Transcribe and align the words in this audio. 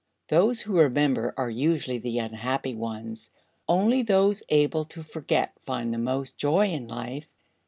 Those 0.29 0.61
who 0.61 0.79
remember 0.79 1.31
are 1.37 1.47
usually 1.51 1.99
the 1.99 2.17
unhappy 2.17 2.73
ones; 2.73 3.29
only 3.67 4.01
those 4.01 4.41
able 4.49 4.83
to 4.85 5.03
forget 5.03 5.53
find 5.61 5.93
the 5.93 5.99
most 5.99 6.37
joy 6.37 6.69
in 6.69 6.87
life." 6.87 7.27